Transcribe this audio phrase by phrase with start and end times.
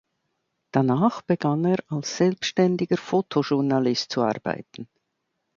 [0.71, 4.87] Danach begann er als selbständiger Fotojournalist zu arbeiten.